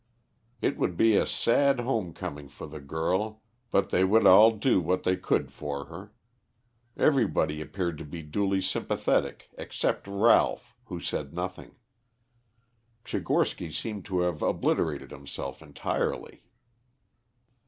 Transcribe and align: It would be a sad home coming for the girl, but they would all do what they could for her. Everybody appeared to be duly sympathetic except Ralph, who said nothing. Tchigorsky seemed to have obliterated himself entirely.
It 0.63 0.77
would 0.77 0.97
be 0.97 1.15
a 1.15 1.27
sad 1.27 1.81
home 1.81 2.11
coming 2.11 2.47
for 2.49 2.65
the 2.65 2.79
girl, 2.79 3.43
but 3.69 3.91
they 3.91 4.03
would 4.03 4.25
all 4.25 4.49
do 4.49 4.81
what 4.81 5.03
they 5.03 5.15
could 5.15 5.51
for 5.51 5.85
her. 5.85 6.11
Everybody 6.97 7.61
appeared 7.61 7.99
to 7.99 8.03
be 8.03 8.23
duly 8.23 8.61
sympathetic 8.61 9.49
except 9.59 10.07
Ralph, 10.07 10.75
who 10.85 10.99
said 10.99 11.35
nothing. 11.35 11.75
Tchigorsky 13.05 13.69
seemed 13.71 14.03
to 14.05 14.21
have 14.21 14.41
obliterated 14.41 15.11
himself 15.11 15.61
entirely. 15.61 16.45